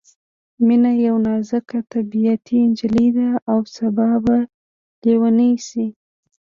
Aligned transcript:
مينه 0.67 0.91
یوه 1.05 1.19
نازک 1.25 1.67
طبعیته 1.93 2.57
نجلۍ 2.69 3.07
ده 3.17 3.27
او 3.51 3.59
سبا 3.75 4.09
به 4.25 4.37
ليونۍ 5.03 5.53
شي 5.67 5.85